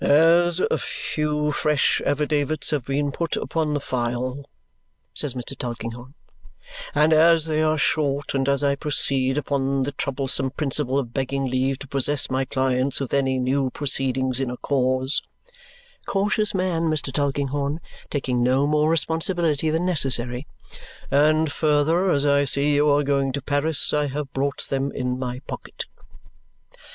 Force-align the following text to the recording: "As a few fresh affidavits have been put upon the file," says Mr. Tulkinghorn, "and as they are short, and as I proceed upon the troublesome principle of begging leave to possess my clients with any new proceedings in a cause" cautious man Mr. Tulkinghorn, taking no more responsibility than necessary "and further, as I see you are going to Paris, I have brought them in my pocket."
"As 0.03 0.59
a 0.71 0.79
few 0.79 1.51
fresh 1.51 2.01
affidavits 2.07 2.71
have 2.71 2.85
been 2.85 3.11
put 3.11 3.35
upon 3.37 3.75
the 3.75 3.79
file," 3.79 4.49
says 5.13 5.35
Mr. 5.35 5.55
Tulkinghorn, 5.55 6.15
"and 6.95 7.13
as 7.13 7.45
they 7.45 7.61
are 7.61 7.77
short, 7.77 8.33
and 8.33 8.49
as 8.49 8.63
I 8.63 8.75
proceed 8.75 9.37
upon 9.37 9.83
the 9.83 9.91
troublesome 9.91 10.49
principle 10.49 10.97
of 10.97 11.13
begging 11.13 11.45
leave 11.45 11.77
to 11.77 11.87
possess 11.87 12.31
my 12.31 12.45
clients 12.45 12.99
with 12.99 13.13
any 13.13 13.37
new 13.37 13.69
proceedings 13.69 14.39
in 14.41 14.49
a 14.49 14.57
cause" 14.57 15.21
cautious 16.07 16.55
man 16.55 16.89
Mr. 16.89 17.13
Tulkinghorn, 17.13 17.79
taking 18.09 18.41
no 18.41 18.65
more 18.65 18.89
responsibility 18.89 19.69
than 19.69 19.85
necessary 19.85 20.47
"and 21.11 21.51
further, 21.51 22.09
as 22.09 22.25
I 22.25 22.45
see 22.45 22.73
you 22.73 22.89
are 22.89 23.03
going 23.03 23.33
to 23.33 23.41
Paris, 23.43 23.93
I 23.93 24.07
have 24.07 24.33
brought 24.33 24.67
them 24.69 24.91
in 24.91 25.19
my 25.19 25.41
pocket." 25.45 25.85